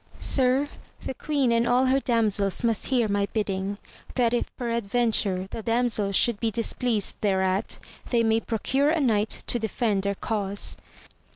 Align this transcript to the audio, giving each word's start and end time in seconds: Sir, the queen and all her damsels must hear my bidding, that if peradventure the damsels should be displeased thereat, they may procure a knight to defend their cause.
Sir, 0.17 0.67
the 1.05 1.13
queen 1.13 1.51
and 1.51 1.67
all 1.67 1.85
her 1.85 1.99
damsels 1.99 2.63
must 2.63 2.87
hear 2.87 3.07
my 3.07 3.27
bidding, 3.33 3.77
that 4.15 4.33
if 4.33 4.49
peradventure 4.57 5.47
the 5.51 5.61
damsels 5.61 6.15
should 6.15 6.39
be 6.39 6.49
displeased 6.49 7.15
thereat, 7.21 7.77
they 8.09 8.23
may 8.23 8.39
procure 8.39 8.89
a 8.89 8.99
knight 8.99 9.43
to 9.45 9.59
defend 9.59 10.01
their 10.01 10.15
cause. 10.15 10.75